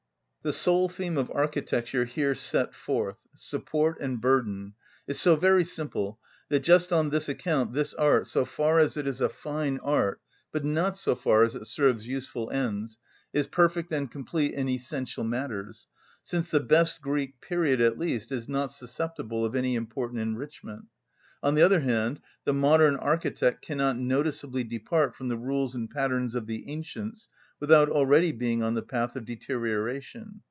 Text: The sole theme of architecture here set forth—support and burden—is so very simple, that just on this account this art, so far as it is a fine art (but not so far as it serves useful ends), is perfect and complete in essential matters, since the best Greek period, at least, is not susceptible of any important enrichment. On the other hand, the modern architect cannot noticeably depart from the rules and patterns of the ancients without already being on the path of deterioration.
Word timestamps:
The 0.43 0.51
sole 0.53 0.89
theme 0.89 1.19
of 1.19 1.29
architecture 1.35 2.05
here 2.05 2.33
set 2.33 2.73
forth—support 2.73 3.99
and 4.01 4.19
burden—is 4.19 5.19
so 5.21 5.35
very 5.35 5.63
simple, 5.63 6.19
that 6.49 6.61
just 6.61 6.91
on 6.91 7.11
this 7.11 7.29
account 7.29 7.73
this 7.73 7.93
art, 7.93 8.25
so 8.25 8.43
far 8.43 8.79
as 8.79 8.97
it 8.97 9.05
is 9.05 9.21
a 9.21 9.29
fine 9.29 9.77
art 9.83 10.19
(but 10.51 10.65
not 10.65 10.97
so 10.97 11.13
far 11.13 11.43
as 11.43 11.53
it 11.55 11.67
serves 11.67 12.07
useful 12.07 12.49
ends), 12.49 12.97
is 13.31 13.45
perfect 13.45 13.91
and 13.91 14.09
complete 14.09 14.55
in 14.55 14.67
essential 14.67 15.23
matters, 15.23 15.85
since 16.23 16.49
the 16.49 16.59
best 16.59 17.03
Greek 17.03 17.39
period, 17.39 17.79
at 17.79 17.99
least, 17.99 18.31
is 18.31 18.49
not 18.49 18.71
susceptible 18.71 19.45
of 19.45 19.55
any 19.55 19.75
important 19.75 20.21
enrichment. 20.21 20.85
On 21.43 21.55
the 21.55 21.63
other 21.63 21.79
hand, 21.79 22.19
the 22.45 22.53
modern 22.53 22.95
architect 22.95 23.63
cannot 23.63 23.97
noticeably 23.97 24.63
depart 24.63 25.15
from 25.15 25.27
the 25.27 25.37
rules 25.37 25.73
and 25.73 25.89
patterns 25.89 26.35
of 26.35 26.45
the 26.45 26.69
ancients 26.71 27.27
without 27.59 27.89
already 27.89 28.31
being 28.31 28.61
on 28.61 28.75
the 28.75 28.81
path 28.83 29.15
of 29.15 29.25
deterioration. 29.25 30.39